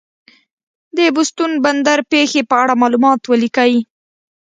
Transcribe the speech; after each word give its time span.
د 0.97 0.99
بوستون 1.15 1.51
بندر 1.65 1.99
پېښې 2.11 2.41
په 2.49 2.55
اړه 2.63 2.73
معلومات 2.81 3.21
ولیکئ. 3.25 3.73